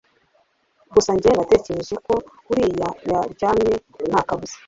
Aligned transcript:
gusa 0.93 1.11
njye 1.15 1.29
natekereje 1.37 1.95
ko 2.05 2.13
buriya 2.45 2.87
yaryamye 3.09 3.73
ntakabuza 4.09 4.55